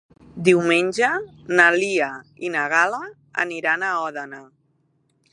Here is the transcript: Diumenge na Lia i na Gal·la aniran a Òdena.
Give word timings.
Diumenge 0.45 1.09
na 1.59 1.67
Lia 1.75 2.07
i 2.47 2.49
na 2.55 2.63
Gal·la 2.71 3.01
aniran 3.45 3.85
a 3.89 3.93
Òdena. 4.07 4.41